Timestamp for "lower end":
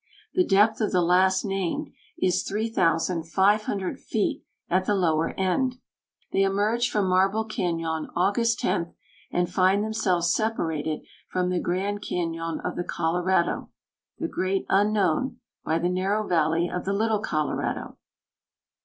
4.95-5.75